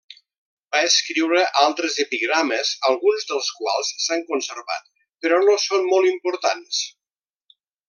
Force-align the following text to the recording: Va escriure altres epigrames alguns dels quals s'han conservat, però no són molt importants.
Va 0.75 0.79
escriure 0.85 1.43
altres 1.63 1.97
epigrames 2.03 2.71
alguns 2.89 3.27
dels 3.33 3.51
quals 3.59 3.93
s'han 4.07 4.25
conservat, 4.33 4.91
però 5.27 5.39
no 5.45 5.59
són 5.67 5.87
molt 5.93 6.13
importants. 6.15 6.83